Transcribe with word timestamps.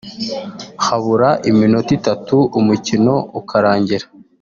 Habura 0.85 1.29
iminota 1.49 1.89
itatu 1.99 2.35
umukino 2.59 3.13
ukarangira 3.39 4.05